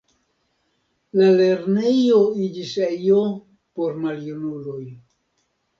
La 1.19 1.27
lernejo 1.35 2.23
iĝis 2.49 2.73
ejo 2.89 3.21
por 3.79 4.05
maljunuloj. 4.09 4.85